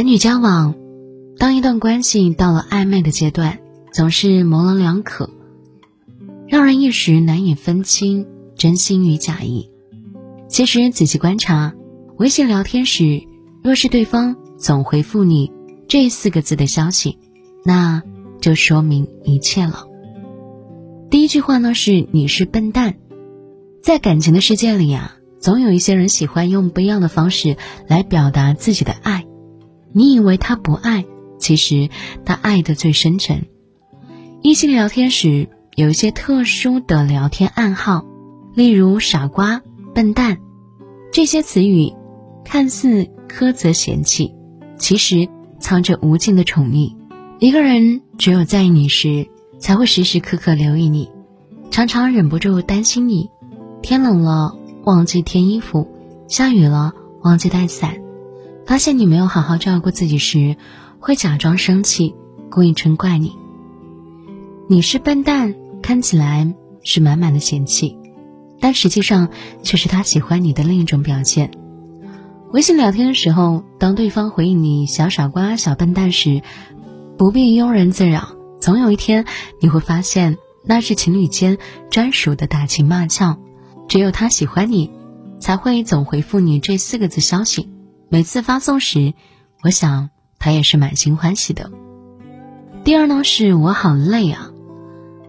[0.00, 0.76] 男女交往，
[1.36, 3.58] 当一段关系到了暧昧的阶段，
[3.92, 5.28] 总是模棱两可，
[6.48, 8.26] 让人一时难以分清
[8.56, 9.70] 真心与假意。
[10.48, 11.74] 其实仔细观察，
[12.16, 13.24] 微信聊天时，
[13.62, 15.52] 若是对方总回复你
[15.86, 17.18] 这四个字的消息，
[17.62, 18.02] 那
[18.40, 19.86] 就说明一切了。
[21.10, 22.94] 第一句话呢是“你是笨蛋”。
[23.84, 29.26] 在感情的世界里啊，总有一些人喜欢用不一样的方式来表达自己的爱。
[29.92, 31.04] 你以为他不爱，
[31.38, 31.88] 其实
[32.24, 33.46] 他爱的最深沉。
[34.42, 38.04] 异性聊天时有一些特殊的聊天暗号，
[38.54, 39.62] 例如“傻瓜
[39.94, 40.38] ”“笨蛋”
[41.12, 41.92] 这些词语，
[42.44, 44.34] 看似苛责嫌弃，
[44.78, 46.94] 其实藏着无尽的宠溺。
[47.38, 49.26] 一个人只有在意你时，
[49.58, 51.10] 才会时时刻刻留意你，
[51.70, 53.28] 常常忍不住担心你。
[53.82, 55.90] 天冷了忘记添衣服，
[56.28, 57.96] 下雨了忘记带伞。
[58.66, 60.56] 发现你没有好好照顾自己时，
[60.98, 62.14] 会假装生气，
[62.50, 63.36] 故意嗔怪你。
[64.68, 67.98] 你是笨蛋，看起来是满满的嫌弃，
[68.60, 69.28] 但实际上
[69.62, 71.50] 却是他喜欢你的另一种表现。
[72.52, 76.42] 微信聊天的时候，当对方回应你“小傻瓜”“小笨蛋”时，
[77.16, 79.24] 不必庸人自扰，总有一天
[79.60, 81.58] 你会发现，那是情侣间
[81.90, 83.38] 专属的打情骂俏。
[83.88, 84.90] 只有他喜欢你，
[85.40, 87.68] 才会总回复你这四个字消息。
[88.12, 89.14] 每次发送时，
[89.62, 91.70] 我想他也是满心欢喜的。
[92.82, 94.50] 第二呢，是我好累啊。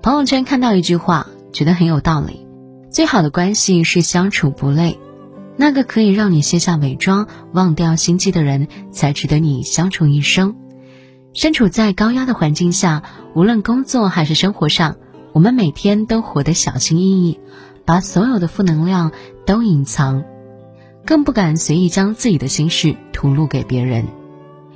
[0.00, 2.46] 朋友圈看到一句话，觉得很有道理：
[2.90, 4.98] 最好的关系是相处不累。
[5.58, 10.56] 那个可以让你卸下伪装、忘掉心机的人，才值得你相处一生。
[11.34, 13.02] 身处在高压的环境下，
[13.34, 14.96] 无论工作还是生活上，
[15.34, 17.38] 我们每天都活得小心翼翼，
[17.84, 19.12] 把所有的负能量
[19.44, 20.24] 都隐藏。
[21.04, 24.06] 更不敢随意将自己的心事吐露给别人。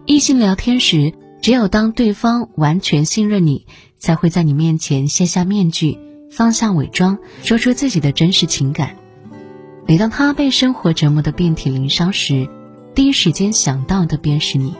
[0.04, 3.66] 异性聊天时，只有当对方完全信任你，
[3.98, 5.98] 才会在你面前卸下面具，
[6.30, 8.96] 放下伪装，说出自己的真实情感。
[9.86, 12.48] 每当他被生活折磨得遍体鳞伤时，
[12.94, 14.74] 第一时间想到的便是你。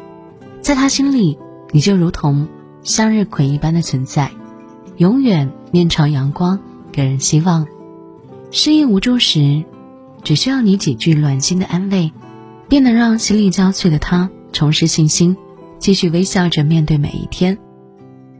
[0.61, 1.39] 在他心里，
[1.71, 2.49] 你就如同
[2.83, 4.31] 向日葵一般的存在，
[4.97, 6.59] 永远面朝阳光，
[6.91, 7.67] 给人希望。
[8.51, 9.65] 失意无助时。
[10.27, 12.13] 只需要你几句暖心的安慰，
[12.69, 15.37] 便能让心力交瘁的他重拾信心，
[15.79, 17.59] 继续微笑着面对每一天。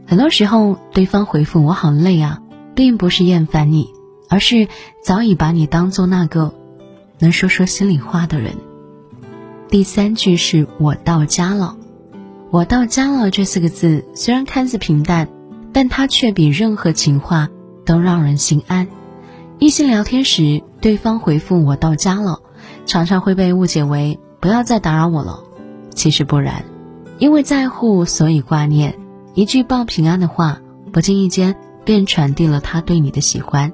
[0.05, 2.41] 很多时候，对方回复“我好累啊”，
[2.75, 3.93] 并不是厌烦你，
[4.27, 4.67] 而是
[5.01, 6.53] 早已把你当做那个
[7.19, 8.55] 能说说心里话的人。
[9.69, 11.77] 第三句是我到家了
[12.51, 15.29] ，“我到家了”这四个字虽然看似平淡，
[15.71, 17.47] 但它却比任何情话
[17.85, 18.89] 都让人心安。
[19.59, 22.41] 异性聊天时，对方回复“我到家了”，
[22.85, 25.43] 常常会被误解为“不要再打扰我了”。
[25.95, 26.63] 其实不然，
[27.17, 28.99] 因为在乎，所以挂念。
[29.33, 30.61] 一句报平安的话，
[30.93, 33.73] 不经意间便传递了他对你的喜欢。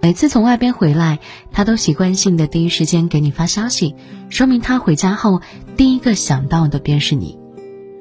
[0.00, 1.20] 每次从外边回来，
[1.52, 3.94] 他都习惯性的第一时间给你发消息，
[4.30, 5.42] 说明他回家后
[5.76, 7.38] 第一个想到的便是你。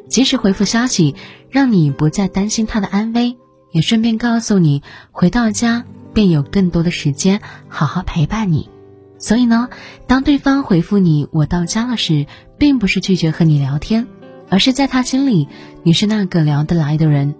[0.09, 1.13] 及时回复消息，
[1.51, 3.37] 让你不再担心他的安危，
[3.71, 4.81] 也顺便告诉你
[5.11, 5.85] 回到家。
[6.13, 8.69] 便有更多的时间好好陪伴你，
[9.17, 9.69] 所以呢，
[10.07, 12.25] 当对方回复你“我到家了”时，
[12.57, 14.07] 并不是拒绝和你聊天，
[14.49, 15.47] 而是在他心里
[15.83, 17.35] 你是那个聊得来的人，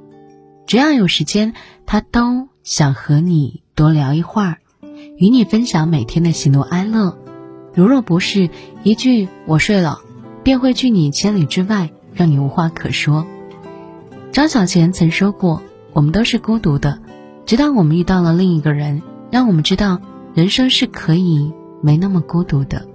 [0.68, 1.54] 只要有时间，
[1.86, 4.58] 他都想和你多聊一会儿，
[5.18, 7.18] 与你分享每天的喜怒哀乐。
[7.74, 8.50] 如若不是
[8.84, 10.02] 一句“我睡了”，
[10.44, 13.26] 便会拒你千里之外，让你无话可说。
[14.32, 15.62] 张小娴曾说过
[15.94, 17.02] ：“我们都是孤独的。”
[17.46, 20.00] 直到我们遇到了另一个人，让我们知道
[20.34, 22.88] 人生是可以没那么孤独的。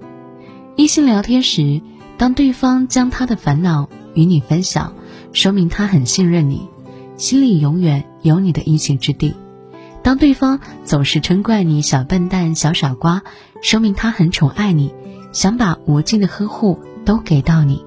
[0.77, 1.81] 异性聊天时，
[2.17, 4.95] 当对方将他的烦恼与你分享，
[5.33, 6.69] 说明他很信任你，
[7.17, 9.35] 心里永远有你的一席之地；
[10.03, 13.23] 当对方总是嗔怪你小笨蛋、小傻瓜，
[13.61, 14.95] 说明他很宠爱你，
[15.33, 17.85] 想把无尽的呵护都给到你；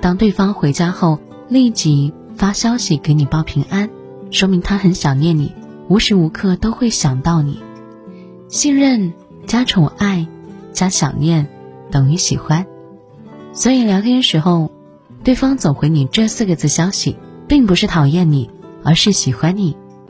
[0.00, 1.18] 当对方回家后
[1.48, 3.88] 立即发消息给你报平安，
[4.30, 5.52] 说明他很想念你。
[5.88, 7.60] 无时无刻都会想到你，
[8.48, 9.12] 信任
[9.46, 10.26] 加宠爱
[10.72, 11.46] 加想念
[11.90, 12.66] 等于喜欢，
[13.52, 14.70] 所以聊天时候，
[15.22, 17.16] 对方总回你这四个字消息，
[17.46, 18.50] 并不是讨厌你，
[18.82, 19.76] 而是喜欢你。